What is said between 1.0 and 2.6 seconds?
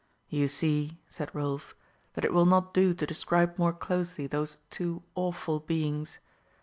said Rolf, "that it will